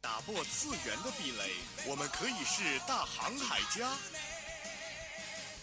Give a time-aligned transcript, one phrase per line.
[0.00, 1.50] 打破次元的壁垒，
[1.86, 3.90] 我们可以是大航海家。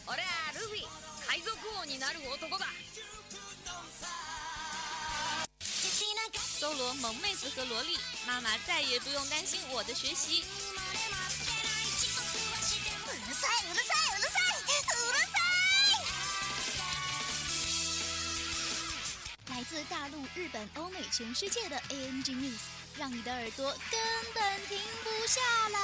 [0.07, 0.85] 俺はルフィ
[1.27, 2.65] 海賊王になる男だ
[6.59, 10.43] 搜罗萌妹子和萝莉，妈妈再也不用担心我的学习。
[13.07, 14.69] うるさいうるさいうるさいう
[15.11, 15.37] るさ
[19.47, 19.53] い！
[19.53, 22.59] 来自大陆、日本、欧美、全世界的 ANG News，
[22.97, 23.99] 让你的耳朵根
[24.33, 25.79] 本停不下来。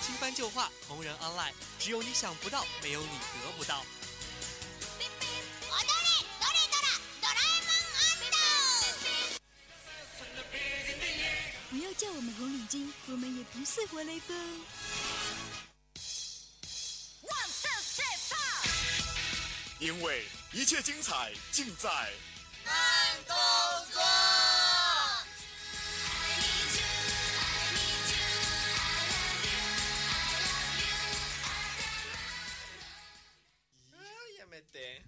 [0.00, 3.84] 新番旧话，同人 online，只有你想不到，没有你得不到。
[5.68, 5.84] 踊れ
[6.40, 6.88] どれドラ
[7.20, 7.68] ドラえも
[11.76, 14.36] ん不要叫我们红领巾，我们也不是活雷锋。
[19.80, 21.90] 因为一切精彩尽在
[22.64, 22.72] 慢
[23.26, 23.36] 动
[23.92, 24.00] 作。
[34.38, 35.02] やめて。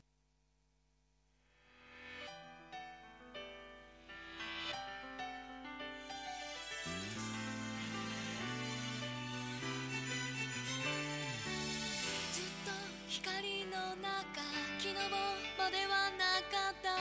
[12.32, 12.70] ずっと
[13.08, 16.99] 光の中 昨日まではなかった。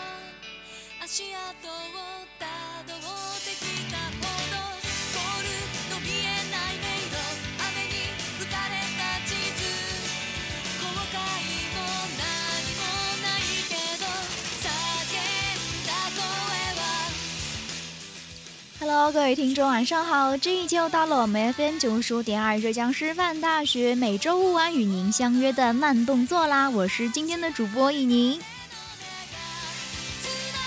[1.03, 1.75] 足跡を
[2.39, 2.47] た
[2.87, 3.01] どっ
[3.43, 3.59] てき
[3.91, 3.99] た
[18.92, 20.38] Hello，各位听众，晚上好！
[20.38, 28.40] 这一期又到了我们 FM 九十五点二浙江师范大学每周五晚与您相约的慢动作啦，我是今天的主播易宁。
[30.22, 30.58] つな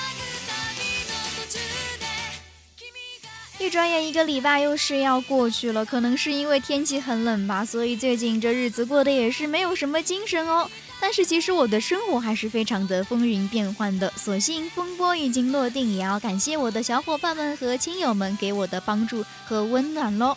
[0.74, 1.60] ぐ旅の途中
[2.00, 2.04] で
[2.76, 2.90] 君
[3.22, 10.68] が一转眼一个礼拜又是要过去了，可能是因为天气很冷吧，所以最近这日子过得也是没有什么精神哦。
[11.05, 20.35] 但是其实我的生活还是非常的风云变幻的，所幸风波已经落定，也要感谢我的小伙伴们和亲友们给我的帮助和温暖喽。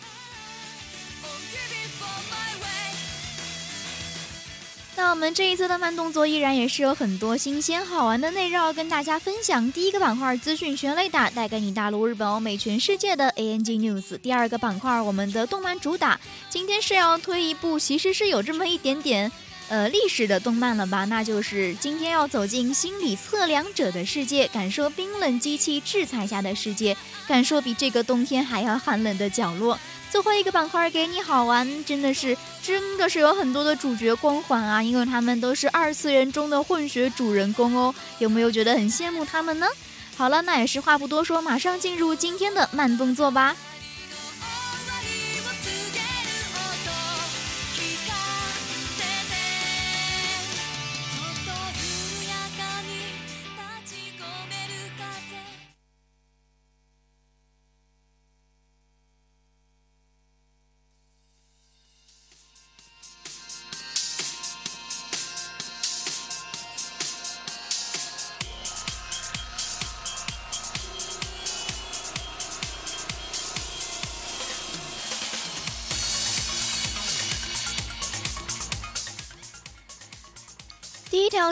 [4.95, 9.71] 那我们这一次的慢动作依然也是有很多新鲜好玩的内容要跟大家分享。
[9.71, 14.19] 第一个板块资讯全雷达，带给你大陆、日本、欧美、全世界的 ANG News。
[14.19, 19.31] 第二个板块我们的动漫主打，今天是要推一部其实是有这么一点点。
[19.69, 21.05] 呃，历史的动漫了吧？
[21.05, 26.97] 那就是今天要走进心理测量者的世界，感受冰冷机器制裁下的世界，
[27.27, 29.77] 感受比这个冬天还要寒冷的角落。
[30.09, 39.67] 最后一个板块给你好玩，真的是真的是有很多的主角光环啊，因为他们都是二次元中的混血主人公哦，有没有觉得很羡慕他们呢？
[40.17, 43.55] 好了，那也是话不多说，马上进入今天的慢动作吧。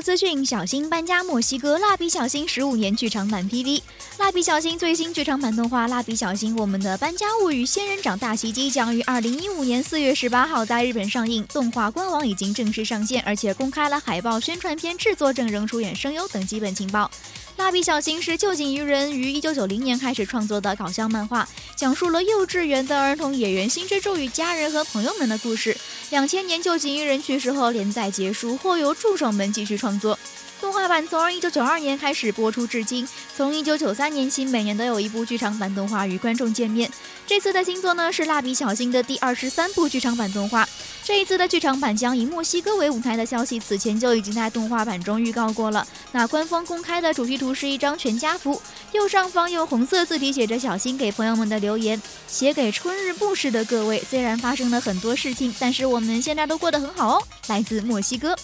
[0.01, 3.81] 资讯：小新搬家墨西哥，蜡笔小新十五年剧场版 PV。
[4.17, 17.09] 蜡笔小新最新剧场版动画《蜡笔小新：我们的搬家物语：仙人掌大袭击》将于二零一五年四月十八号在日本上映，动画官网已经正式上线，而且公开了海报、宣传片制作阵容、出演声优等基本情报。
[17.57, 25.75] 蜡笔小新是旧井鱼人于一九九零年开始创作的搞笑漫画，讲述了幼稚园的儿童野原新之助与家人和朋友们的故事。
[26.09, 30.17] 两千年旧锦衣人去世后，连载结束，后由助手们继续创作。
[30.59, 36.91] 动画版从一九九二年开始播出至今，从一九九三年起，每年都有一部剧场版动画与观众见面。
[37.25, 40.67] 这次的新作呢是蜡笔小新的第二十三部剧场版动画。
[41.03, 45.87] 这一次的剧场版将以墨西哥为舞台的消息，此前就已经在动画版中预告过了。
[46.11, 48.61] 那官方公开的主题图是一张全家福，
[48.91, 54.03] 右上方用红色字体写着“小新给朋友们的留言”，写给春日部市的各位。
[54.09, 57.23] 虽然发生了很多事情，但是我们现在都过得很好哦。
[57.47, 58.35] 来自墨西哥。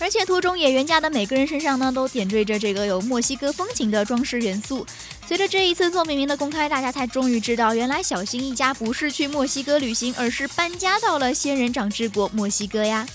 [0.00, 4.86] 而且图中野原家的每个人身上呢，都点缀着这个有墨西哥风情的装饰元素。
[5.26, 13.06] 随着这一次作品名的公开，大家才终于知道，原来小新一家不是去墨西哥旅行，而是搬家到了仙人掌之国墨西哥呀。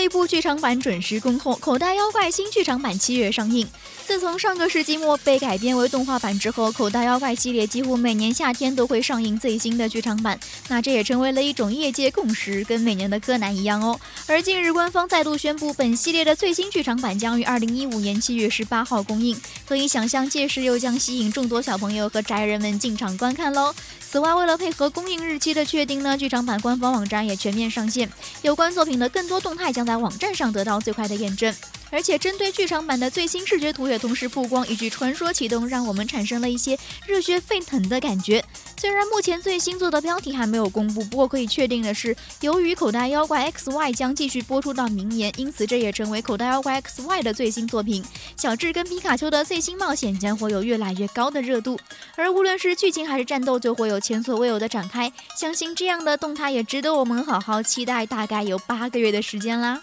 [0.00, 3.66] 一部剧场版准时恭候，《口袋妖怪》新剧场版七月上映。
[4.06, 14.00] 自从上个世纪末被改编为动画版之后，《口袋妖怪》系列几乎每年夏天都会上映最新的剧场版，那这也成为了一种业界共识，跟每年的柯南一样哦。
[14.26, 23.74] 而近日官方再度宣布，本系列的最新剧场版将于二零一五年七月十八号公映，可以想象届时又将吸引众多小朋友和宅人们进场观看喽。
[24.10, 28.10] 此外，为了配合公映日期的确定呢，剧场版官方网站也全面上线，
[28.40, 31.54] 有关作品的更多动态将在网站上得到最快的验证。
[31.90, 38.44] 而且，针对剧场版的最新视觉图也同时曝光，一句传说启动，让我们产生了一些热血沸腾的感觉。
[38.76, 48.04] 虽然目前最新作的标题还没有公布，不过可以确定的是，由于《口袋妖怪 X Y》将继续播出到明年，因此这也成为《口袋妖怪 X Y》的最新作品。
[48.36, 51.78] 小智跟皮卡丘的最新冒险将会有越来越高的热度，
[52.16, 55.12] 而无论是剧情还是战斗，就会有前所未有的展开。
[55.36, 59.80] 相信这样的动态也值得我们好好期待，大概有八个月的时间啦。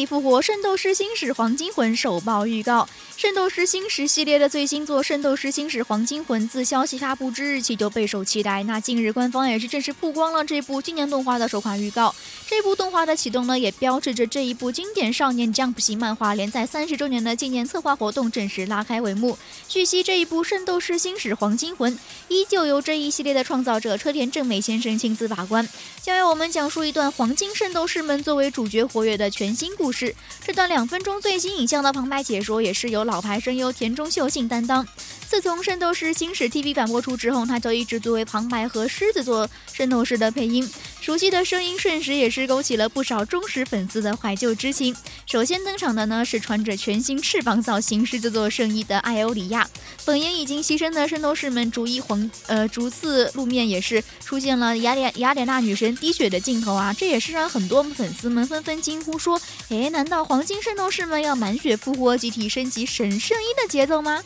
[0.00, 2.88] 体复活《圣斗士星矢黄金魂》首曝预告。
[3.20, 8.62] 《圣斗士星矢》系列的最新作《圣斗士星矢黄金魂》自消息发布之日起就备受期待。
[8.62, 12.14] 那近日官方也是正式曝光了这部今年动画的首款预告。
[12.48, 19.36] 这部动画的启动呢，也标志着这一部经典少年 Jump 系漫画连载三十周年的纪念策划活动正式拉开帷幕。
[19.68, 21.94] 据悉，这一部《圣斗士星矢黄金魂》
[22.28, 25.68] 依旧由这一系列的创造者车田正美先生亲自把关，
[26.00, 30.14] 将为我们讲述一段黄金圣斗士们作为主角活跃的全新故事事。
[30.42, 33.00] 这段两分钟最新影像的旁白解说也是由。
[33.10, 34.86] 老牌声优田中秀信担当。
[35.30, 40.68] 自从《圣斗士星矢》TV 版播出之后，他就一直作为旁白和狮子座圣斗士的配音，
[41.00, 44.94] 熟悉的声音瞬时也是勾起了不少忠实粉丝的怀旧之情。
[45.26, 49.70] 首先登场的呢是穿着全新翅膀造型狮子座圣衣的艾欧里亚，
[50.04, 64.20] 本应已经牺牲的圣斗士们逐一黄呃逐次露面，也是出现了雅典雅典娜女神滴血的镜头啊，这也是让很多粉丝们纷纷惊呼说：诶，难道黄金圣斗士们要满血复活、集体升级神圣衣的节奏吗？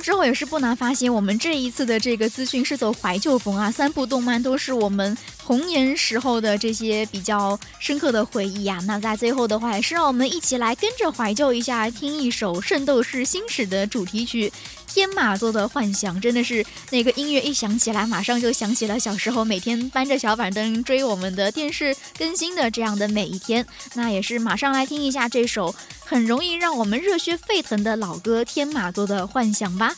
[0.00, 3.70] 之后，也是不难发现，我们这一次的这个资讯是走怀旧风啊。
[3.70, 8.78] 三部动漫都是我们童年时候的这些比较深刻的回忆啊。
[8.86, 14.52] 那在最后的话，也是让我们一起来跟着怀旧一下，听一首《圣斗士星矢》的主题曲。
[14.92, 23.66] 天马座的幻想真的是那个音乐一响起来，马上就想起了小时候每天搬着小板凳追我们的电视更新的这样的每一天。
[23.94, 25.74] 那也是马上来听一下这首
[26.04, 29.94] 很容易让我们热血沸腾的老歌《天马座的幻想》吧。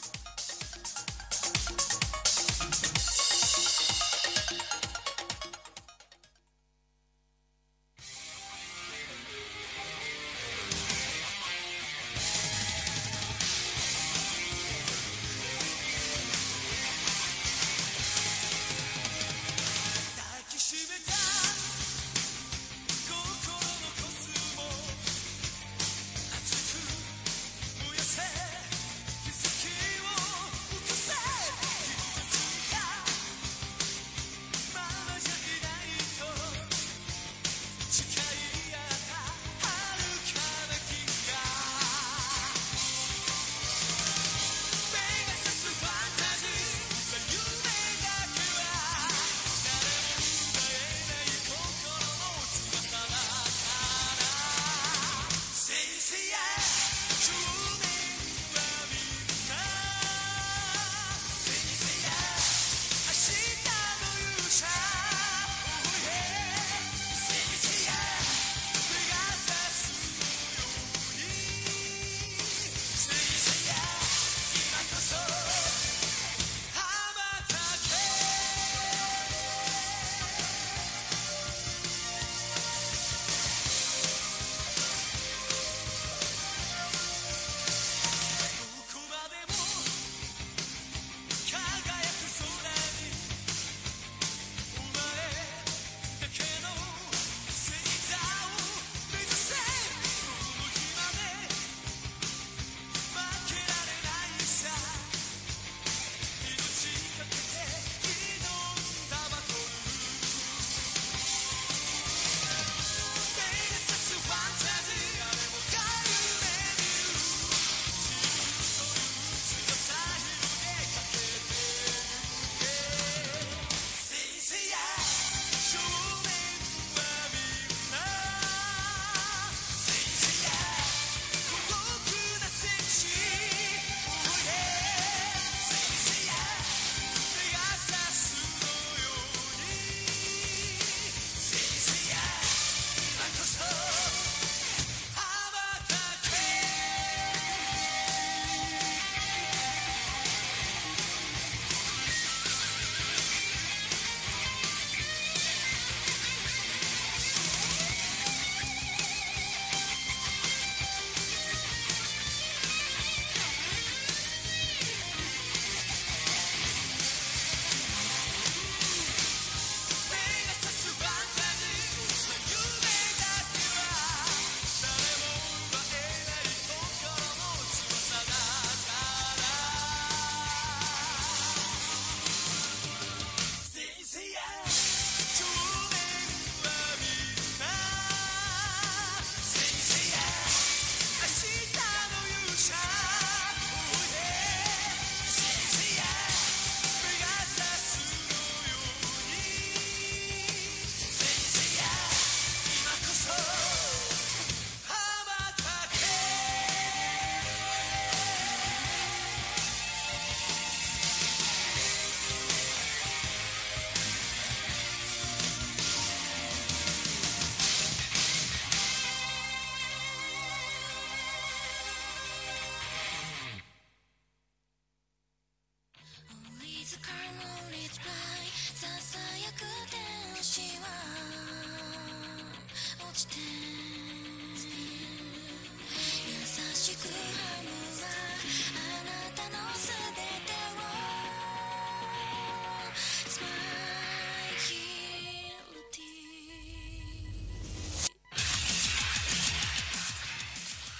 [143.56, 143.93] Yes.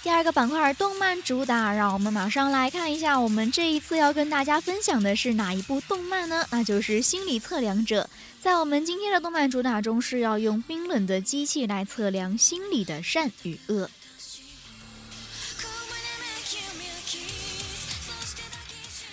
[0.03, 6.47] 第二个板块动漫主打，让我们马上来看一下，我们这一次要跟大家分享的是哪一部动漫呢？
[6.51, 8.07] 那就是《心理测量者》。
[8.45, 13.89] 在我们今天的动漫主打中，是要用冰冷的机器来测量心里的善与恶。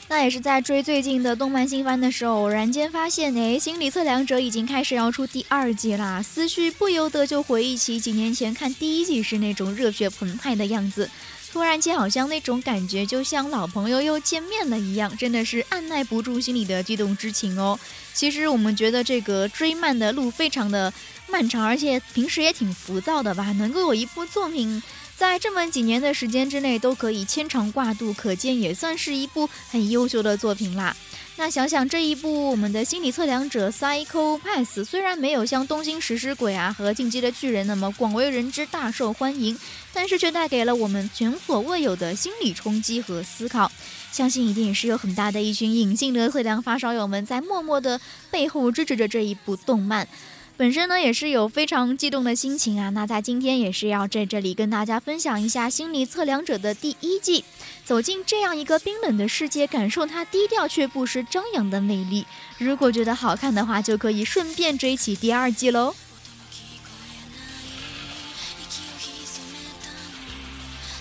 [0.07, 11.09] 那也是在追最近的动漫新番的时候，偶然间发现，哎，《心理测量者》已经开始要出第二季啦，思绪不由得就回忆起几年前看第一季时那种热血澎湃的样子。
[11.53, 17.79] 突然间，好像那种感觉就像老朋友又见面了一样，真的是按耐不住心里的激动之情哦。
[18.15, 20.91] 其实我们觉得这个追漫的路非常的
[21.29, 23.53] 漫长，而且平时也挺浮躁的吧。
[23.53, 24.83] 能够有一部作品
[25.15, 30.97] 在这么几年的时间之内都可以牵肠挂肚，可见也算是一部很优秀的作品啦。
[31.37, 39.59] 那想想这一部我们的心理测量者 Psycho Pass，虽然没有像《东京食尸鬼》啊和《进击的巨人》那么广为人知、大受欢迎，
[39.93, 43.73] 但是却带给了我们前所未有的心理冲击和思考。
[44.13, 47.99] 相信一定也是有很大的一群隐性的测量发烧友们在默默的
[48.31, 50.07] 背后支持着这一部动漫。
[50.59, 52.91] 本身呢也是有非常激动的心情啊。
[52.91, 57.43] 那在今天也是要在这里跟大家分享一下《心理测量者》的第一季。
[57.86, 62.26] 走进这样一个冰冷的世界，感受它低调却不失张扬的魅力。
[62.58, 65.96] 如果觉得好看的话，就可以顺便追起第二季喽。
[66.52, 70.00] 聞こえない息を潜めたの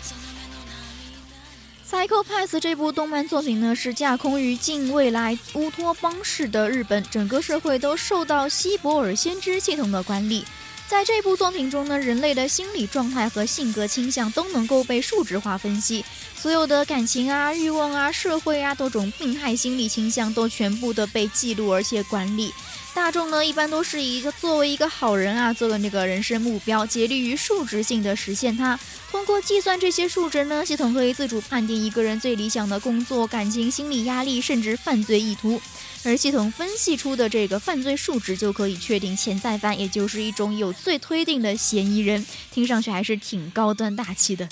[0.02, 10.44] その目の涙 Psycho Pass 这部动漫作品呢，是架空于近未来乌托邦式的日本，整个社会都受到希伯尔先知系统的管理。
[10.91, 16.03] 在这部作品中呢，人类的心理状态和性格倾向都能够被数值化分析，
[16.35, 22.53] 所有的感情啊、欲望啊、社会啊多种病态心理倾向都全部的被记录而且管理。
[22.93, 28.77] 大众呢，一般都是一个作为一个好人啊，做的那个人生目标，竭力于数值性的实现它。
[29.09, 35.61] 通过计算这些数值呢，系统可以自主判定一个人最理想的工作、感情、心理压力，甚至犯罪意图。
[36.03, 42.25] 而系统分析出的这个犯罪数值，就可以确定潜在犯，也就是一种有罪推定的嫌疑人。
[42.51, 44.49] 听上去还是挺高端大气的。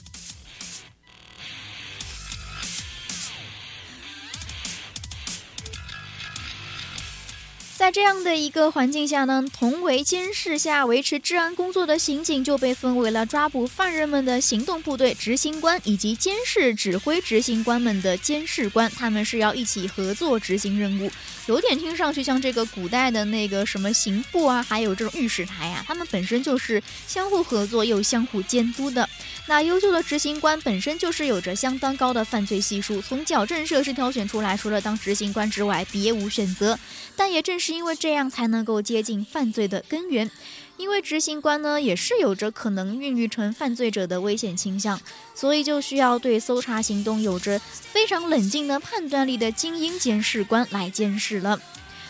[7.80, 21.10] 在这样的一个环境下呢，同为监视下维持治安工作的刑警就被分为了抓捕犯人们的行动部队执行官以及监视指挥执行官们的监视官，他们是要一起合作执行任务，
[21.46, 29.08] 有点听上去像这个古代的那个什么刑部啊，还有这种御史台啊，他们本身就是相互合作又相互监督的。
[29.48, 36.78] 那优秀的执行官本身就是有着相当高的犯罪系数，从矫正设施挑选出来，除了当执行官之外，别无选择。
[37.16, 40.32] 但也正是是因为这样，才能够接近犯罪的根源。
[40.78, 45.00] 因为执行官呢，也是有着可能孕育成犯罪者的危险倾向，
[45.36, 51.62] 所以就需要对搜查行动有着非常冷静的判断力的精英监视官来监视了。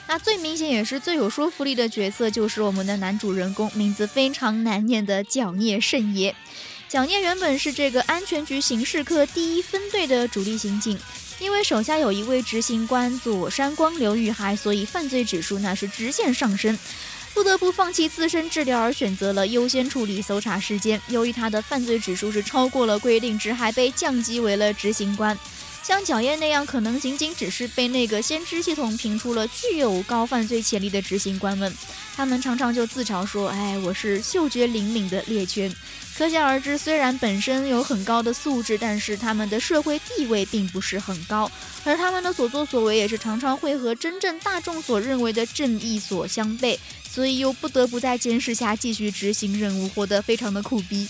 [0.08, 6.34] 那最明显也是最有说服力的角色，就是我们的男主人公，名字非常难念的角聂圣爷。
[6.88, 10.98] 角聂原本是这个安全局刑事科第一分队的主力刑警。
[11.40, 16.78] 因为手下有一位执行官左山光流遇害，所以犯罪指数那是直线上升，
[17.34, 21.02] 不得不放弃自身治疗，而选择了优先处理搜查事件。
[21.08, 25.38] 由于他的犯罪指数是超过了规定值，还被降级为了执行官。
[25.90, 31.76] 像角叶那样，可能仅仅只是被那个先知系统评出了具有高犯罪潜力的执行官们，
[32.16, 35.76] 他们常常就自嘲说：“哎，我是嗅觉灵敏的猎犬。”
[36.16, 41.50] 可想而知，虽然本身有很高的素质，但是他们的社会地位并不是很高，
[41.84, 46.78] 而他们的所作所为也是常常会和真正大众所认为的正义所相悖，
[47.10, 51.08] 所以又不得不在监视下继续执行任务，活得非常的苦逼。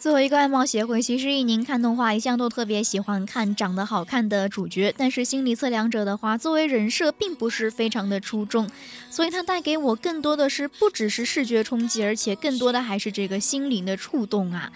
[0.00, 8.66] 作为一个爱冒协会，其实一宁看动画一向都特别喜欢看长得好看的主角，但是心理测量者的话，作为人设并不是非常的出众，
[9.10, 14.72] 所以它带给我更多的是不只是视觉冲击，而且更多的还是这个心灵的触动啊。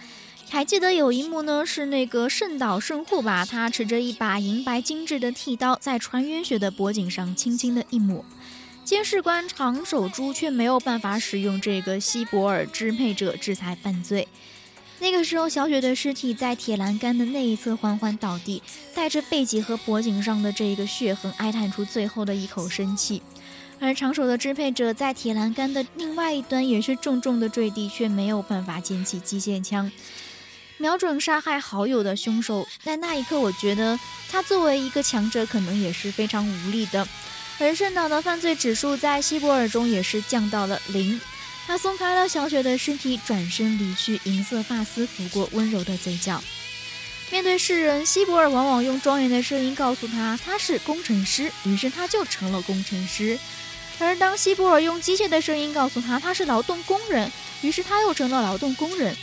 [0.47, 8.23] 还记得有一幕呢，是那个圣岛圣护吧，他持着一把银白精致的剃刀，在船员雪的脖颈上轻轻的一抹。
[8.83, 14.27] 监视官长手珠却没有办法使用这个希伯尔支配者制裁犯罪。
[14.99, 23.21] 那个时候，小雪的尸体在铁栏杆的那一侧缓缓倒地，带着背脊和脖颈上的这一个血痕，哀叹出最后的一口生气。
[23.79, 29.91] 而长手的支配者在铁栏杆的另外一端也是重重的坠地，却没有办法捡起机械枪。
[30.77, 37.05] 瞄准杀害好友的凶手，在那一刻，我觉得他作为一个强者，可能也是非常无力的。
[37.59, 41.19] 而圣岛的犯罪指数在希伯尔中也是降到了零。
[41.67, 46.41] 他松开了小雪的身体，转身离去，银色发丝拂过温柔的嘴角。
[47.31, 53.39] 面对世人，希伯尔往往用庄严的声音告诉他他是工程师，于是他就成了工程师。
[53.97, 59.15] 而当希伯尔用机械的声音告诉他他是劳动工人，于是他又成了劳动工人。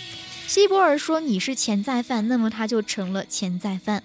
[0.49, 4.03] 希伯尔说：“你是潜在犯，那么他就成了潜在犯。”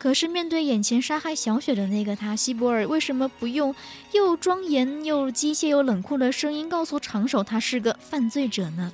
[0.00, 3.74] 可是面对眼前杀害小雪的那个他，希伯尔为什么不用
[4.12, 8.90] 又庄严又机械又冷酷的声音告诉长手他是个犯罪者呢？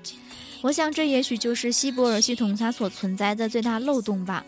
[0.63, 4.45] 我想这也许就是希伯尔系统它所存在的最大漏洞吧。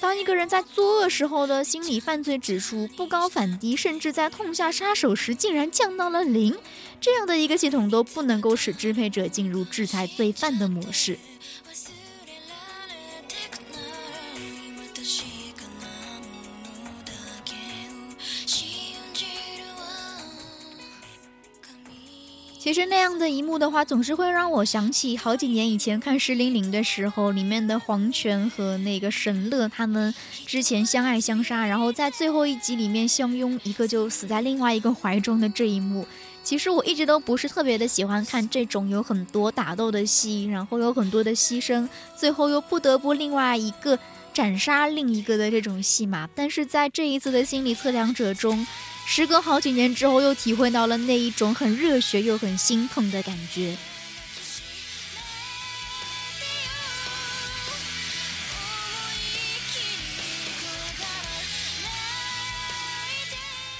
[0.00, 6.56] 当一个人在作恶时候的心理犯罪指数不高反低，甚至在痛下杀手时竟然降到了零，
[7.00, 11.16] 这样的一个系统都不能够使支配者进入制裁罪犯的模式。
[22.64, 30.14] 其实那样的一幕的话，总是会让我想起好几年以前看《石零零》的时候，里面的黄泉和那个神乐他们
[30.46, 36.06] 之前相爱相杀，然后在最后一集里面相拥，一个就死在另外一个怀中的这一幕。
[36.42, 43.98] 其实我一直都不是特别的喜欢看这种有很多打斗的戏，然后有很多的牺牲，最后又不得不另外一个
[44.32, 46.26] 斩杀另一个的这种戏码。
[46.34, 48.66] 但是在这一次的心理测量者中。
[49.06, 53.76] 时隔好几年之后，又体会到了那一种很热血又很心痛的感觉。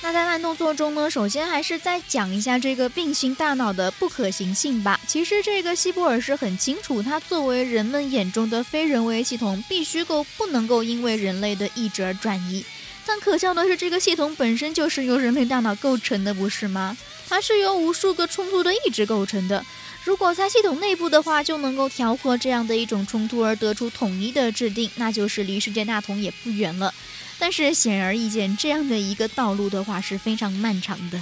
[0.02, 5.00] 那在慢动作中呢，首先还是再讲一下这个并行大脑的不可行性吧。
[5.08, 12.62] 其实这个希伯尔是很清楚，它作为人们眼中的非人为系统，必须够不能够因为人类的意志而转移。
[13.06, 16.96] 但可笑的是，这个系统本身就是由人类大脑构成的，不是吗？
[17.28, 19.64] 它是由无数个冲突的意志构成的。
[20.04, 26.92] 如果在系统内部的话，就能够调和这样的一种冲突而得出统一的制定，那就是离世界大同也不远了。
[27.38, 31.20] 但是显而易见，这样的一个道路的话是非常漫长的。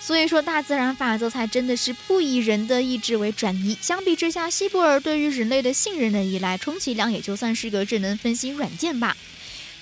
[0.00, 3.76] 所以说，大自然法则才真的是不以人的意志为转移。
[3.80, 9.16] 相比之下，希伯尔对于人类的信任的依赖，充其量也就算是个智能分析软件吧。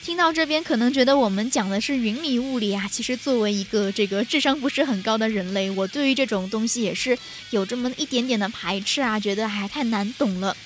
[0.02, 7.16] 听到这边可能觉得我们讲的是云里雾里啊，其实作为一个这个智商不是很高的人类，我对于这种东西也是
[7.50, 10.56] 有这么一点点的排斥啊，觉得还太难懂了。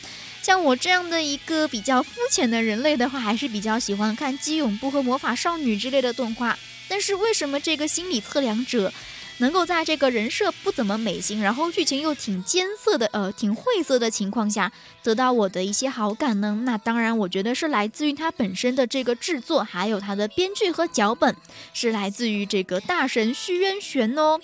[0.43, 6.59] 像我这样的一个比较肤浅的人类的话，还是比较喜欢看《基永部》和《魔法少女》之类的动画。
[6.89, 8.91] 但是为什么这个心理测量者？
[9.39, 14.73] 能够在这个人设不怎么美型，然后剧情又挺艰涩的，呃，挺晦涩的情况下，
[15.03, 16.61] 得到我的一些好感呢？
[16.65, 21.37] 那当然，我觉得是来自于他本身的这个制作，还有他的编剧和脚本，
[21.75, 24.41] 是来自于这个大神虚渊玄哦。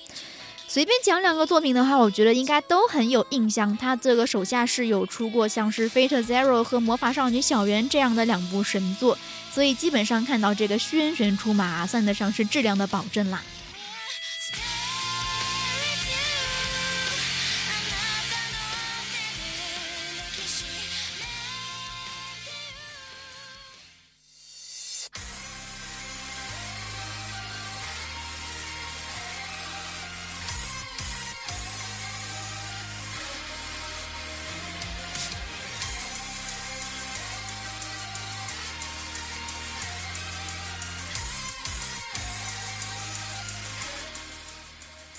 [0.68, 3.76] 随便讲两个作品的话，我觉得应该都很有印象。
[3.76, 9.18] 他这个手下是有出过像是《Fate Zero》和《魔法少女小圆》这样的两部神作，
[9.50, 13.42] 所以基本上看到这个虚渊玄出马，算得上是质量的保证啦。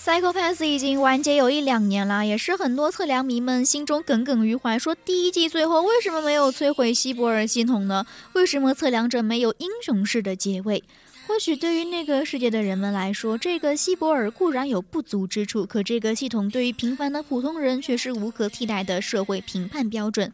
[0.04, 8.04] Psycho Pass 已经完结有一两年了，也是很多测量迷们心中耿耿于怀，说第一季最后为什么没有摧毁希伯尔系统呢？
[8.34, 10.84] 为什么测量者没有英雄式的结尾？
[11.26, 20.30] 或许对于那个世界的人们来说，这个希伯尔固然有不足之处，可这个系统对于平凡的普通人却是无可替代的社会评判标准。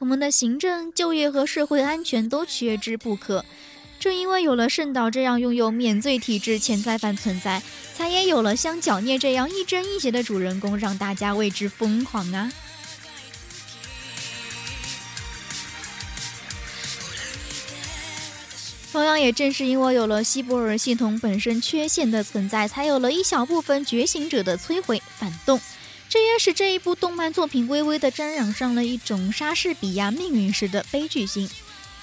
[0.00, 3.42] 我们的行政、就业和社会安全都缺之不可。
[4.04, 7.62] 正因为有了圣岛这样拥有免罪体制潜在犯存在，
[7.96, 12.52] 才也有了像脚孽这样亦正亦邪的主人公，让大家为之疯狂啊！
[18.92, 25.58] 同样，也正是因为有了希伯尔系统本身缺陷的存在，才有了一小部分觉醒者的摧毁反动。
[26.10, 31.48] 这也使这一部动漫作品微微的沾染上了一种莎士比亚命运式的悲剧性。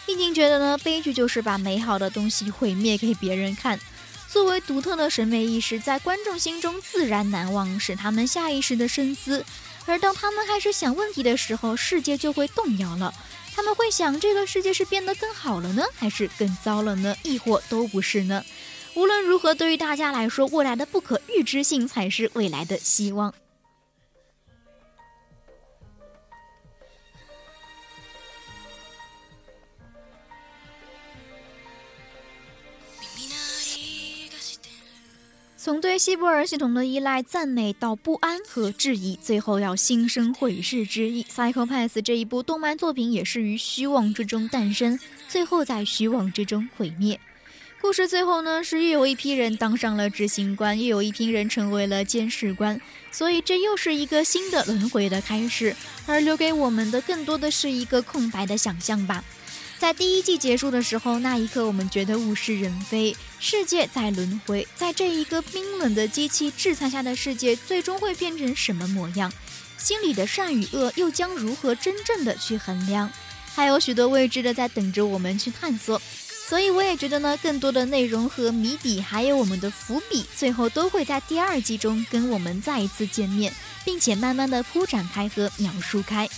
[0.06, 3.80] 毕竟觉得呢，悲剧就是把美好的东西毁灭给别人看。
[4.28, 9.46] 作为独特的审美意识，在观众心中自然难忘，使他们下意识的深思。
[9.86, 13.14] 而当他们开始想问题的时候，世界就会动摇了。
[13.54, 17.16] 他们会想：这个世界是变得更好了呢，还是更糟了呢？
[17.24, 18.44] 亦或都不是呢？
[18.94, 23.34] 无论如何，对于大家来说，未来的不可预知性才是未来的希望。
[35.64, 41.24] 从对希伯尔系统的依赖、赞美到不安和质疑，最后要心生毁世之意。
[41.28, 47.20] 《Psycho Pass》这一部动漫作品也是于虚妄之中诞生，最后在虚妄之中毁灭。
[47.80, 55.76] 故事最后呢，是又有一批人当上了执行官，又有一批人成为了监视官，所以这又是一个新的轮回的开始。
[56.08, 59.24] 而留给我们的更多的是一个空白的想象吧。
[59.82, 69.34] 在第一季结束的时候，那一刻我们觉得物是人非，世界在轮回，在这一个冰冷的机器制裁下的世界，最终会变成什么模样？
[69.80, 73.12] 心里的善与恶又将如何真正的去衡量？
[73.56, 76.00] 还有许多未知的在等着我们去探索。
[76.48, 83.52] 所以我也觉得呢，更多的内容和谜底，还有我们的伏笔，最后都会在第二季中跟我们再一次见面，
[83.84, 86.30] 并且慢慢的铺展开和描述开。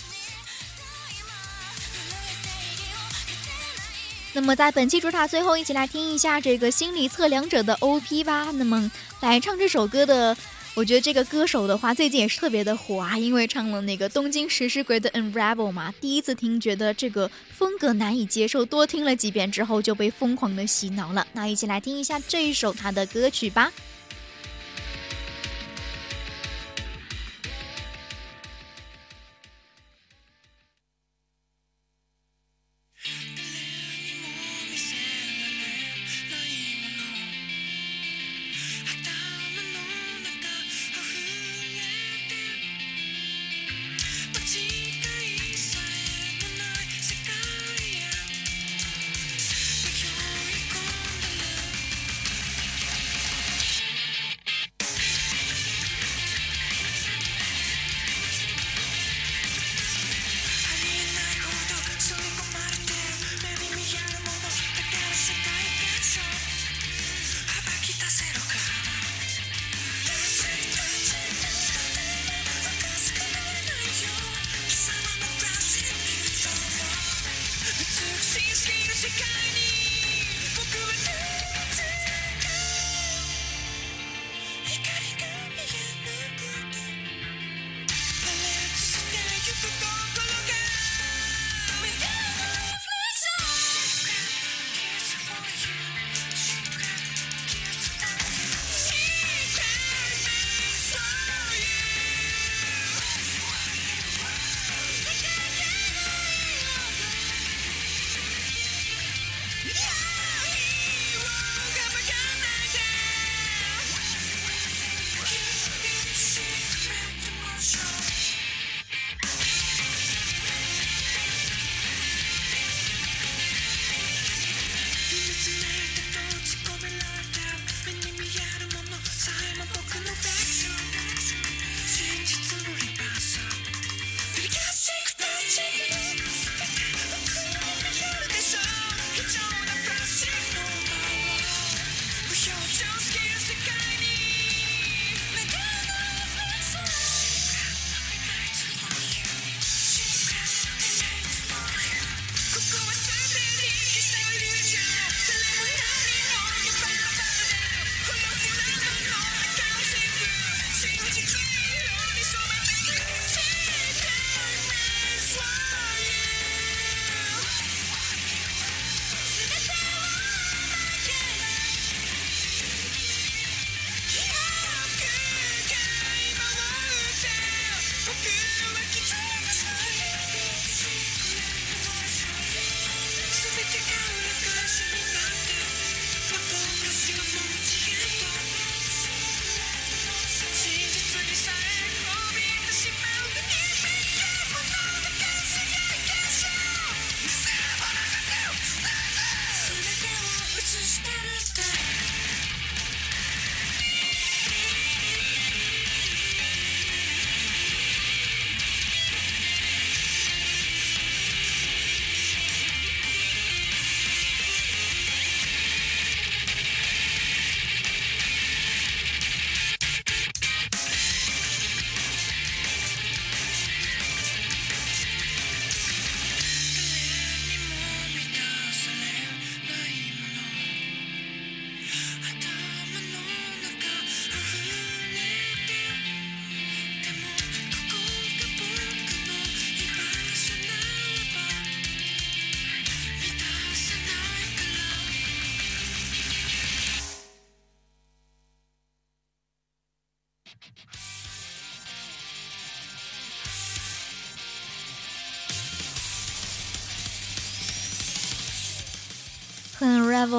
[4.36, 8.50] 那么在本期主塔最后，一起来听一下这个心理测量者的 OP 吧。
[8.54, 10.36] 那么来唱这首歌的，
[10.74, 15.94] 我觉得这个歌手的话，最近也是特别的火啊，因为唱了那个东京食尸鬼的 Unravel 嘛。
[16.00, 21.24] 第一次听觉得这个风格难以接受，多听了几遍之后就被疯狂的洗脑了。
[21.32, 23.70] 那一起来听一下这一首他的歌曲吧。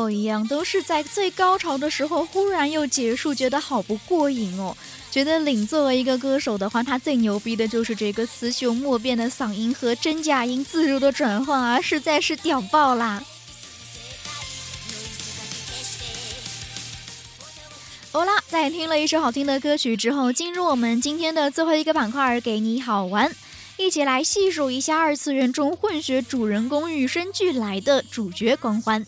[0.09, 4.75] 一样，都是在最高潮的时候忽然又结束，觉得好不过瘾哦。
[5.11, 13.23] 觉得领作为一个歌手的话，他最牛逼的就是这个雌雄莫辨的嗓音和真假音自如的转换啊，实在是屌爆啦！
[18.11, 23.33] 好啦，在听了一首好听的歌曲之后，进入我们今天的最后一个板块，给你好玩，
[23.77, 29.05] 一起来细数一下二次元中混血主人公与生俱来的主角光环。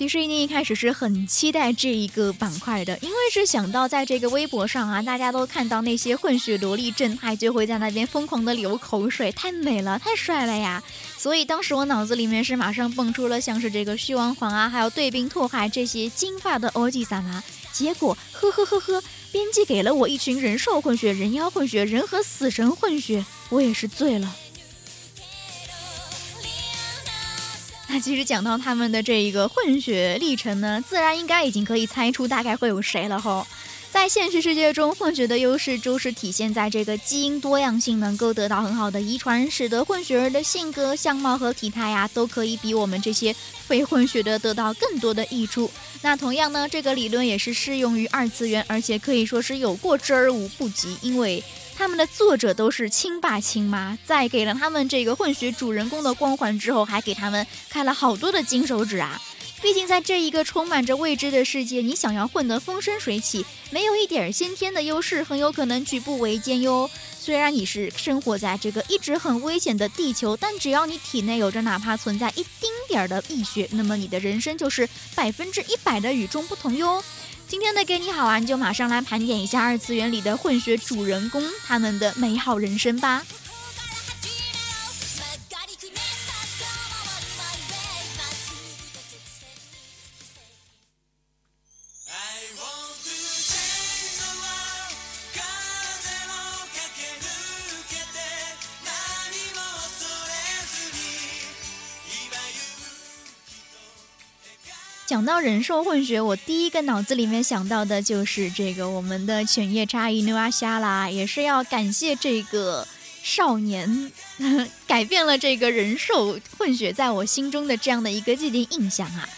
[0.00, 10.82] 其实，一定一开始是很期待这一个板块的，因为是想到在这个微博上啊，大家都看到那些混血萝莉正太，就会在那边疯狂的流口水，太美了，太帅了呀！
[11.18, 17.44] 所以当时我脑子里面是马上蹦出了像是这个虚王皇啊，还有对冰拓海这些金发的欧吉桑啊。
[17.70, 24.34] 结果，呵呵呵呵，编辑给了我一群人兽混血、人妖混血、人和死神混血，我也是醉了。
[27.92, 33.44] 那其实讲到他们的这一个混血历程呢，自然应该已经可以猜出大概会有谁了吼。
[33.90, 43.34] 在现实世界中，混血的优势就是体现在这个基因多样性能够得到很好的遗传，使得混血儿的性格、相貌和体态呀，都可以比我们这些
[43.66, 45.68] 非混血的得到更多的益处。
[46.02, 51.42] 那同样呢，这个理论也是适用于二次元，而且可以说是有过之而无不及，因为。
[51.80, 59.18] 他们的作者都是亲爸亲妈，在给了他们这个混血主人公的光环之后，还给他们开了好多的金手指啊！
[59.62, 66.90] 毕竟在这一个充满着未知的世界，你想要混得风生水起，没有一点先天的优势，很有可能举步维艰哟。
[67.18, 77.02] 虽然你是生活在这个一直很危险的地球，但只要你体内有着哪怕存在一丁点儿的异血，那么你的人生就是百分之一百的与众不同哟。
[77.50, 83.24] 今天的给你好玩，就马上来盘点一下二次元里的混血主人公他们的美好人生吧。
[105.20, 112.88] 想到人兽混血，我第一个脑子里面想到的就是这个我们的犬夜叉伊努阿夏啦，也是要感谢这个
[113.22, 114.10] 少年
[114.88, 119.28] 改变了这个人兽混血在我心中的这样的一个既定印象啊。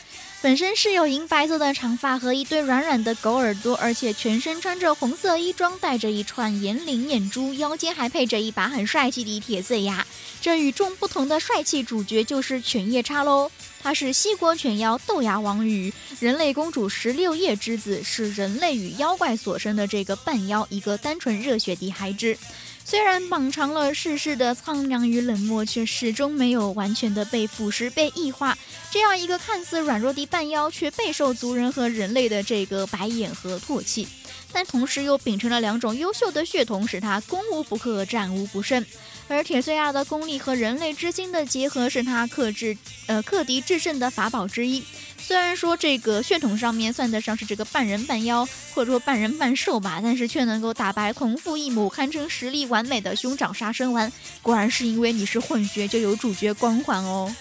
[0.40, 10.06] 本身是有银白色的长发和一对软软的狗耳朵，而且全身穿着红色衣装，带着一串银铃眼珠，腰间还配着一把很帅气的铁碎牙。
[10.40, 13.50] 这与众不同的帅气主角就是犬夜叉喽。
[13.82, 22.36] 他是西国犬妖豆芽王与人类公主十六叶之子，是人类与妖怪所生的这个半妖，一个单纯热血的孩子。
[22.84, 28.56] 虽然饱尝了世事的苍凉与冷漠，却始终没有完全的被腐蚀、被异化。
[28.90, 34.06] 这样一个看似软弱的半妖，却备受族人和人类的这个白眼和唾弃。
[34.52, 38.84] 但同时又秉承了两种优秀的血统，使他攻无不克，战无不胜。
[39.28, 44.84] 而铁碎亚的功力和人类之心的结合，是他克制呃克敌制胜的法宝之一。
[45.16, 54.12] 虽然说这个血统上面算得上是这个半人半妖，或者说半人半兽吧，但是却能够打败同父异母、堪称实力完美的兄长杀生丸。
[54.42, 57.34] 果然是因为你是混血，就有主角光环哦。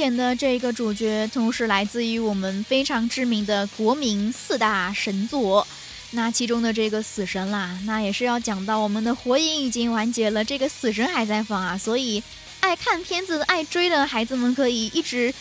[0.00, 5.66] 演的这个主角，同时来自于我们非常知名的国民四大神作。
[6.12, 12.20] 那其中的这个死神啦，那也是要讲到我们的火影已经完结了，这个死神还在放啊，所以
[12.60, 15.32] 爱看片子、爱追的孩子们可以一直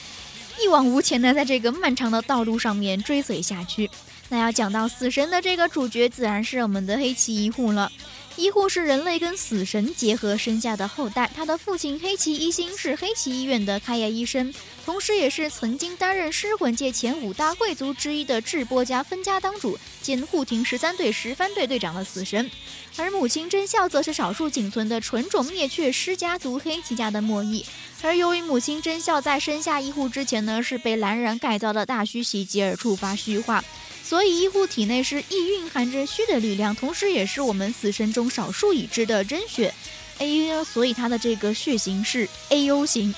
[0.62, 3.90] 一往无前的在这个漫长的道路上面追随下去。
[4.28, 7.92] 那要讲到死神的这个主角，自然是我们的黑崎一护了。
[8.40, 14.54] 一护是人类跟死神结合生下的后代，他的父亲黑崎一心是黑崎医院的开业医生，
[14.86, 22.50] 同时也是曾经担任尸魂界前五大贵族之一的智波家分家当主兼护庭十三队十番队队长的死神。
[22.96, 27.66] 而母亲真孝则是少数仅存的纯种灭却师家族黑崎家的末裔。
[28.02, 33.62] 而由于母亲真孝在生下一护之前呢，是被蓝染改造的大虚袭击而触发虚化。
[34.10, 39.72] 所以，医护体内是亦蕴含着虚的力量，同时也是我们死神中少数已知的真血。
[40.18, 43.14] A，所以它的这个血型是 A O 型。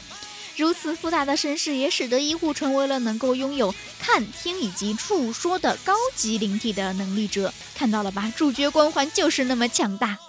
[0.58, 7.54] 如此复杂的身世，也使得医护成为了能够拥有看、听以及触说的高级灵体的能力者。
[7.74, 10.20] 看到了吧，主角光环就是那么强大。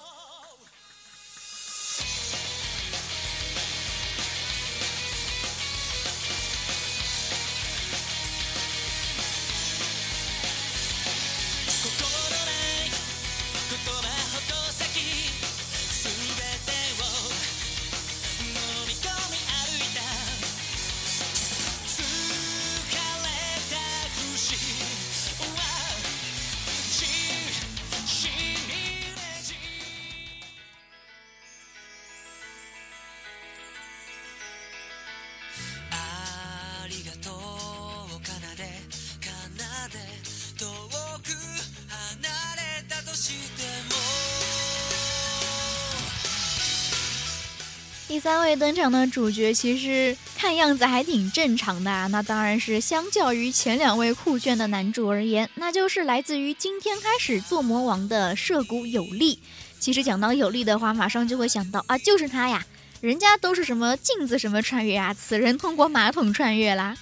[48.52, 52.06] 位登场的主角，其实看样子还挺正常的啊。
[52.08, 59.38] 那当然是相较于前两位酷炫的男主而言，那就是来自于今天开始做魔王的涉谷有力。
[59.80, 62.62] 其实讲到有力的话，马上就会想到啊，就是他呀。
[63.00, 66.94] 人家都是什么镜子什么穿越啊，此人通过马桶穿越啦。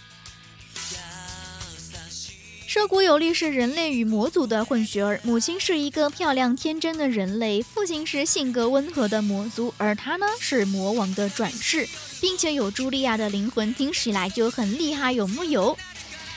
[2.72, 11.88] 涉谷有力是人类与魔族的混血儿，母亲是一个漂亮天真的人类，父亲是性格温和的魔族，而他呢是魔王的转世，
[12.20, 15.76] 并且有茱莉亚的灵魂，听起来就很厉害，有木有？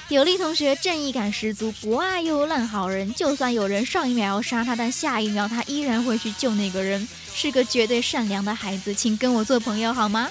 [0.10, 10.28] 有力同学正义感十足，博爱又烂好人，就算有人上一秒要杀他，但下一秒他依然会去救那个人，是个绝对善良的孩子，请跟我做朋友好吗？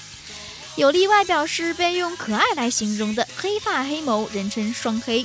[0.75, 5.25] 有力外表是被用可爱来形容的，黑发黑眸，人称双黑。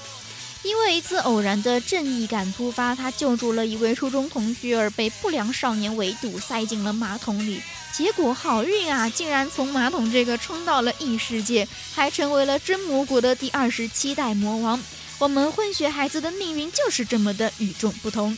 [0.68, 7.62] 因为一次偶然的正义感突发，他救助了一位初中同学，而被不良少年围堵，塞进了马桶里。
[7.94, 14.78] 结果好运啊，竟然从马桶这个冲到了异世界，还成为了真魔国的第二十七代魔王。
[15.20, 18.38] 我们混血孩子的命运就是这么的与众不同。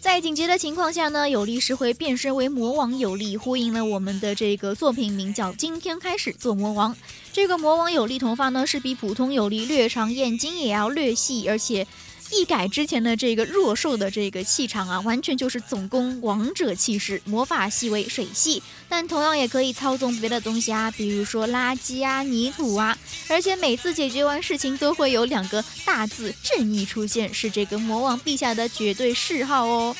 [0.00, 6.94] 在紧急的情况下呢，有力是会变身为魔王，有力呼应了我们的这个作品名叫《今天开始做魔王》。
[7.32, 11.86] 这个魔王有力头发呢是比普通有力略长，眼睛也要略细，而且
[12.30, 17.22] 一改之前的这个弱瘦的这个气场啊，完全就是总攻王者气势。
[17.24, 22.96] 魔法细为水系，但同样也可以操纵别的东西啊，比如说垃圾啊、泥土啊，
[23.28, 29.96] 而且每次解决完事情都会有两个大字“正义”出现，是这个魔王陛下的绝对嗜好哦。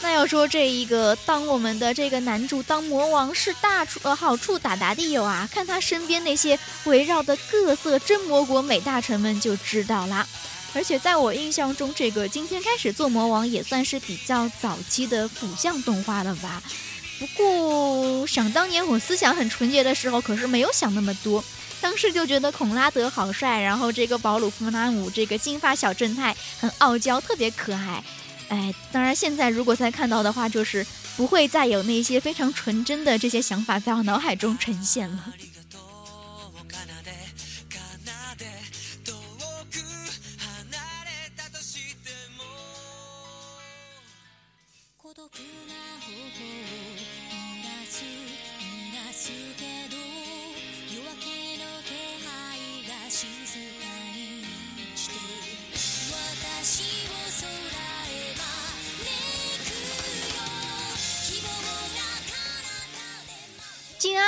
[0.00, 10.26] 那要说这一个当我们的这个男主当魔王是大处呃好处大大的有啊，看他身边那些围绕的各色真魔国美大臣们就知道啦。
[10.74, 16.62] 而且在我印象中，这个今天开始做魔王也算是比较早期的腐向动画了吧。
[17.18, 21.42] 不过想当年我思想很纯洁的时候，可是没有想那么多，
[21.80, 28.04] 当时就觉得孔拉德好帅，然后这个保鲁夫拉姆这个金发小正太很傲娇，特别可爱。
[28.48, 30.86] 哎，当然，现在如果再看到的话，就是
[31.16, 35.32] 不会再有那些非常纯真的这些想法在我脑海中呈现了。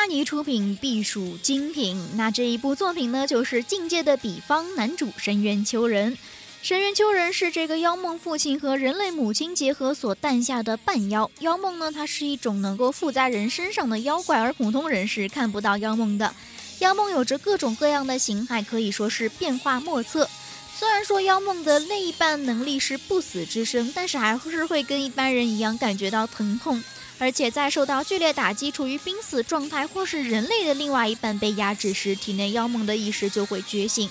[0.00, 2.02] 阿尼出品必属精品。
[2.16, 6.16] 那这一部作品呢，就是《境界的比方》男主深渊秋人。
[6.62, 11.30] 深渊秋人是这个妖梦父亲和人类母亲结合所诞下的半妖。
[11.40, 16.34] 妖梦呢，它是一种能够附在人身上的妖怪，而普通人是看不到妖梦的。
[16.78, 20.26] 妖梦有着各种各样的形态，可以说是变化莫测。
[20.78, 26.82] 虽然说妖梦的另一半能力是不死之身，但是还是会跟一般人一样感觉到疼痛。
[27.20, 34.10] 而且在受到剧烈打击、处于濒死状态，或是人类的另外一半被压制时，体内妖梦的意识就会觉醒。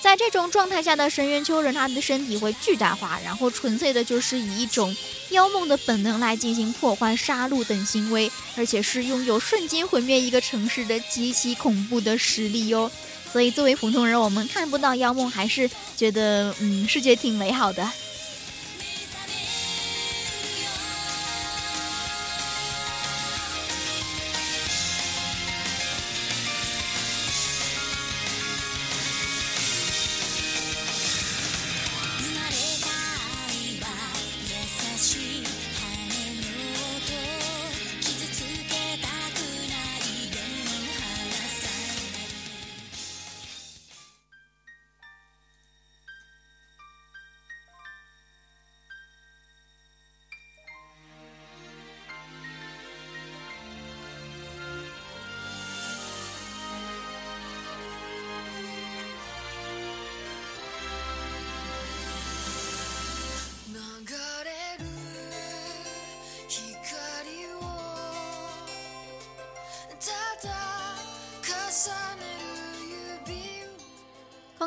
[0.00, 4.94] 在这种状态下的神元丘人，他的身体会巨大化，然后纯粹的就是以一种
[5.30, 12.90] 妖梦的本能来进行破坏、杀戮等行为，而且是拥有瞬间毁灭一个城市的极其恐怖的实力哟。
[13.32, 17.88] 所以作为普通人，我们看不到妖梦，还是觉得嗯，世界挺美好的。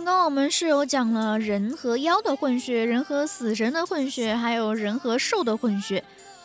[0.04, 6.04] 刚刚我们是有讲了人和妖的混血，人和死神的混血，还有人和兽的混血。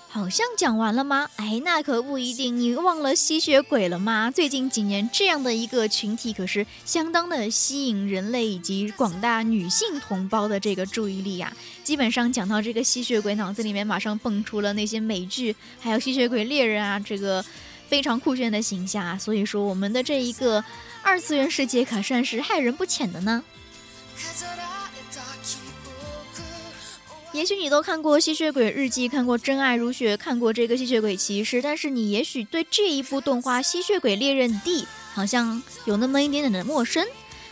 [0.09, 1.27] 好像讲完了吗？
[1.37, 2.55] 哎，那可不一定。
[2.55, 4.31] 你忘了吸血鬼了吗？
[4.31, 11.51] 最近几年，这样的一个群体可是相当的吸引人类以及广大女性同胞的这个注意力呀。
[11.83, 17.43] 基本上讲到这个吸血鬼，脑子里面马上蹦出了那些美剧，还有吸血鬼猎人啊，这个
[17.89, 19.19] 非常酷炫的形象啊。
[19.19, 20.65] 所以说，我们的这一个
[21.03, 23.43] 二次元世界可算是害人不浅的呢。
[27.33, 34.83] 也许你都看过《吸血鬼日记》，看过《真爱如雪》，看过这个《吸血鬼骑士》，但是你也许对这一部动画《吸血鬼猎人 D》
[35.13, 37.07] 好像有那么一点点的陌生。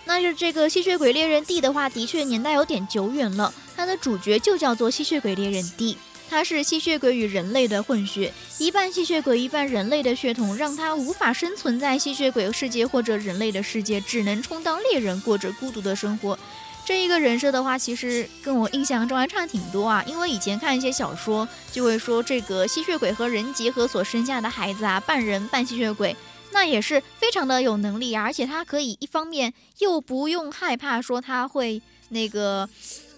[0.06, 3.52] 那是这个《吸血鬼猎人 D》的话，的确年代有点久远了。
[3.76, 5.98] 它的主角就叫做吸血鬼猎人 D，
[6.28, 16.38] 他是吸血鬼与人类的混血，一半吸血鬼一半人类的血统，让他无法生存在吸血鬼世界或者人类的世界，只能充当猎人，过着孤独的生活。
[16.86, 20.04] 这一个人设的话，其实跟我印象中还差挺多啊。
[20.06, 26.14] 因为以前看一些小说，就会说这个吸血鬼和人结合所生下的孩子啊，半人半吸血鬼，
[26.52, 28.24] 那也是非常的有能力啊。
[28.24, 32.68] 而且他可以一方面又不用害怕说他会那个，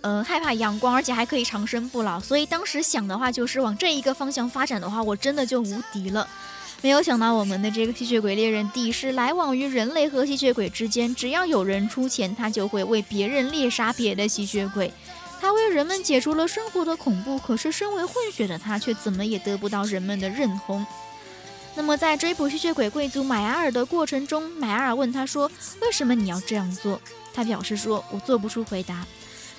[0.07, 2.21] 呃，害怕阳光，而且还可以长生不老。
[2.21, 6.29] 所以当时想的话，就是往这一个方向发展的话，我真的就无敌了。
[6.81, 14.93] 没有想到，我们的这个吸血鬼猎人 D 是来往于人类和吸血鬼之间，只要有人出钱，他就会为别人猎杀别的吸血鬼。
[15.41, 20.87] 他为人们解除了生活的恐怖，可是身为混血的他却怎么也得不到人们的认同。
[21.75, 25.51] 那么在追捕吸血鬼贵族买阿尔的过程中，买阿尔问他说
[25.83, 27.01] ：“为什么你要这样做？”
[27.35, 29.05] 他表示说：“我做不出回答。”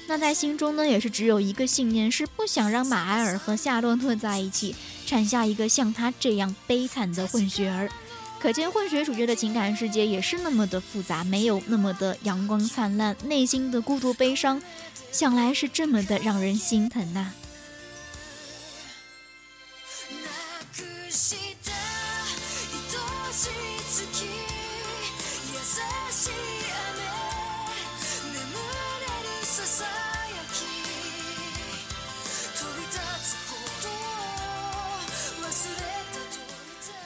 [0.09, 4.73] 那在心中呢，也是只有一个信念，是不想让马埃尔和夏洛特在一起，
[5.05, 7.89] 产下一个像他这样悲惨的混血儿。
[8.39, 14.61] 可见混血主角的情感世界也是那么的复杂，没有那么的阳光灿烂，内心的孤独悲伤，
[15.11, 17.33] 想来是这么的让人心疼呐。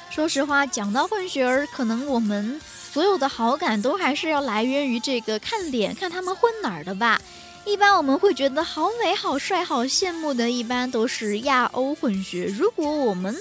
[0.10, 2.60] 说实话，讲到混血儿，可能我们
[2.92, 7.20] 所有的好感都还是要来源于这个看脸，看他们混哪儿的吧。
[7.66, 12.46] 一般我们会觉得好美、好帅、好羡慕的，一般都是亚欧混血。
[12.46, 13.36] 如果我们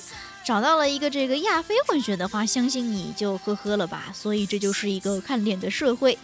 [0.44, 4.12] 找到了一个这个亚非混血的话，相信你就呵呵了吧。
[4.14, 6.16] 所以这就是一个看脸的社会。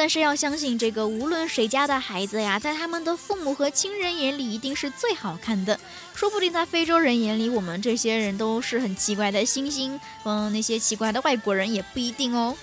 [0.00, 5.78] 但是要相信，这个无论谁家的孩子呀，在他们的父母和亲人眼里一定是最好看的。
[6.14, 10.00] 说不定在非洲人眼里，我们这些人都是很奇怪的猩猩。
[10.24, 12.56] 嗯，那些奇怪的外国人也不一定哦。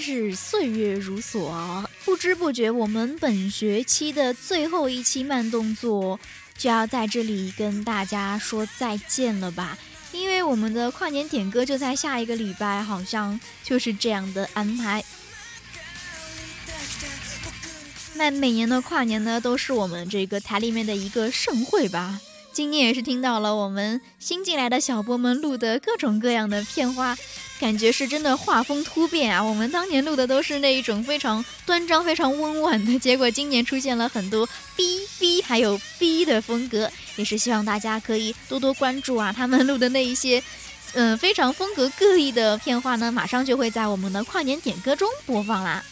[0.00, 6.18] 是，岁月如梭，不知不觉，我们本学期的最后一期慢动作
[6.56, 9.76] 就要在这里跟大家说再见了吧？
[10.12, 15.04] 因为我们的跨年点歌就在下一个礼拜，好像就是这样的安排。
[18.14, 22.20] 那每年的跨年呢，都是我们这个台里面的一个盛会吧。
[22.52, 27.16] 今年也是听到了我们新进来的小波们录的各种各样的片花。
[27.60, 29.44] 感觉是真的画风突变啊！
[29.44, 39.30] 我们当年录的都是那一种非常端庄、非常温婉的，结果今年出现了很多逼逼还有逼的风格，也是希望大家可以多多关注啊！
[39.30, 40.42] 他们录的那一些，
[40.94, 45.84] 嗯，非常风格各异的片花呢，马上就会在我们的跨年点歌中播放啦。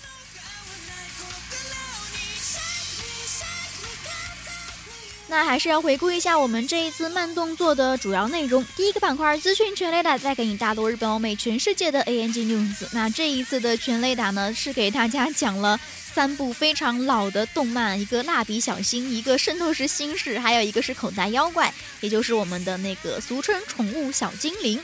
[5.30, 8.64] 那还是要回顾一下我们这一次慢动作的主要内容。
[8.74, 12.88] 第一个板块资讯全雷达，带给你大多日本、欧美、全世界的 ANG news。
[12.92, 15.78] 那这一次的全雷达呢，是给大家讲了
[16.14, 24.80] 三部非常老的动漫，一个蜡笔小新，一个圣斗士星矢，还有一个是口袋妖怪，也就是我们的那个俗称宠物小精灵。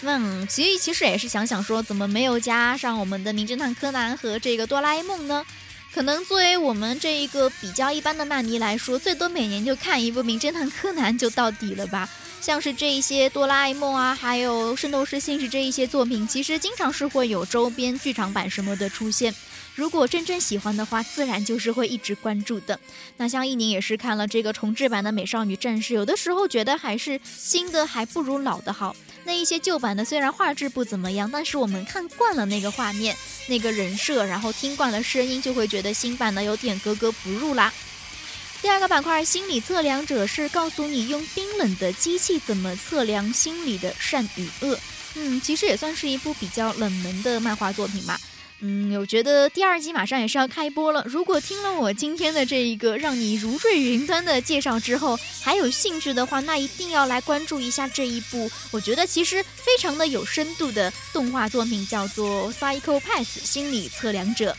[0.00, 5.44] 嗯，其实其实也是想想说，怎么没有加上我们的名侦探柯南和这个哆啦 A 梦呢？
[5.92, 12.08] 可能作为我们这一个比较一般的漫迷来说，最多每年就看一部《名侦探柯南》就到底了吧。
[12.40, 19.34] 像是这一些哆啦 A 梦啊，还有圣斗士星矢这一些作品，其实经常是会有周边剧场版什么的出现。
[19.74, 22.78] 如果真正喜欢的话，自然就是会一直关注的。
[23.16, 28.94] 那像一宁也是看了这个重制版的《美少女战士》，有的时候觉得还是新的还不如老的好。
[29.28, 33.14] 那一些旧版的虽然画质不怎么样，但是我们看惯了那个画面、
[33.46, 37.70] 那个人设，然后听惯了声音，就会觉得新版的有点格格不入啦。
[38.62, 44.80] 第二个板块心理测量者是告诉你用冰冷的机器怎么测量心理的善与恶。
[45.16, 48.18] 嗯，其实也算是一部比较冷门的漫画作品嘛。
[48.60, 51.04] 嗯，我觉得第二季马上也是要开播了。
[51.06, 58.50] 如果听了我今天的这一个让你如坠云端的介绍之后，还有兴趣的话，那一定要来关注一下这一部。
[58.72, 64.56] 我觉得其实非常的有深度的动画作品，叫做《Psycho Pass》心理测量者。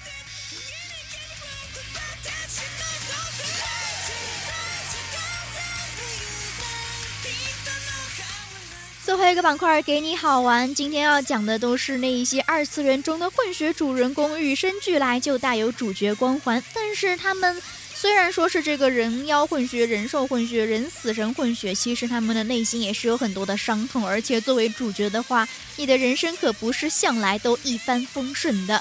[9.10, 16.64] 最后一个板块给你好玩，今天要讲的都是那一些二次元中的混血主人公，与生俱来就带有主角光环。
[16.76, 17.60] 但是他们
[17.96, 24.08] 虽然说是这个人妖混血、人兽混血、人死神混血，其实他们的内心也是有很多的伤痛。
[24.08, 28.80] 而且作为主角的话，你的人生可不是向来都一帆风顺的。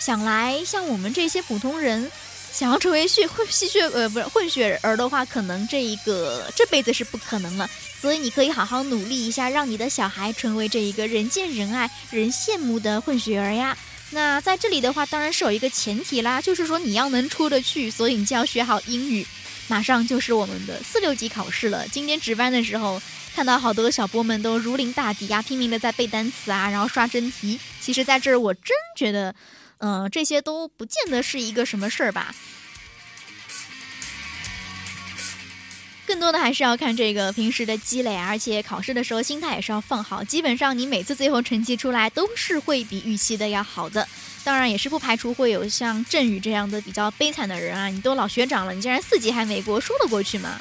[0.00, 2.10] 想来像我们这些普通人，
[2.52, 7.68] 想要成为血混吸血呃不是混血儿的话，可能这一个这辈子是不可能了。
[8.00, 13.76] 所以你可以好好努力一下，让你的小孩成为这一个人见人爱、人羡慕的混血儿呀。
[14.10, 19.26] 那在这里的话，当然是有一个前提啦，就是说你要能出得去，所以你就要学好英语。
[19.68, 21.86] 马上就是我们的四六级考试了。
[21.88, 23.00] 今天值班的时候，
[23.36, 27.60] 看到好多小波们都如临大敌呀，拼命的在背单词啊，然后刷真题。
[27.80, 29.32] 其实，在这儿我真觉得，
[29.80, 32.34] 嗯，这些都不见得是一个什么事儿吧。
[36.06, 40.24] 更多的还是要看这个平时的积累，而且考试的时候心态也是要放好。
[40.24, 44.08] 基本上你每次最后成绩出来都是会比预期的要好的。
[44.42, 47.86] 当然也是不排除会有像振宇这样的比较悲惨的人啊！
[47.86, 50.60] 你都老学长了，你竟然四级还没过，说得过去吗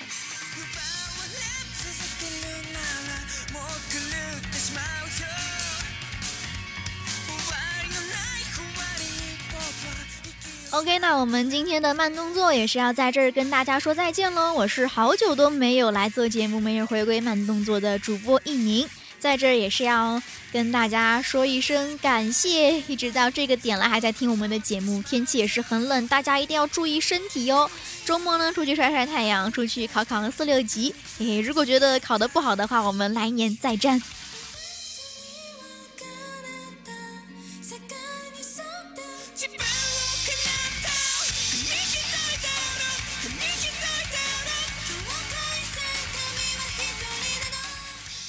[10.80, 14.54] ？OK，那我们今天的慢动作也是要在这儿跟大家说再见喽。
[14.54, 18.88] 我是好久都没有来做节目，没有回归慢动作的主播一宁，
[19.20, 20.22] 在这儿也是要
[20.54, 25.02] 跟大家说一声感谢，一直到这个点了还在听我们的节目。
[25.02, 27.70] 天气也是很冷，大家一定要注意身体哟。
[28.06, 30.96] 周末呢，出去晒晒太阳，出去考考四六级。
[31.18, 34.02] 嘿嘿，如果觉得考得不好的话，我们来年再战。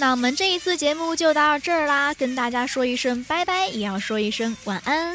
[0.01, 5.15] 那我们这一次节目就到这儿啦，跟大家说一声拜拜，也要说一声晚安。